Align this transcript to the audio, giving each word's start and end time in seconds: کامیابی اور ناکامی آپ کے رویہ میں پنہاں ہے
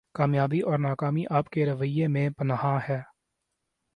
کامیابی 0.15 0.59
اور 0.61 0.79
ناکامی 0.79 1.23
آپ 1.29 1.49
کے 1.49 1.65
رویہ 1.65 2.07
میں 2.07 2.29
پنہاں 2.29 2.79
ہے 2.89 2.99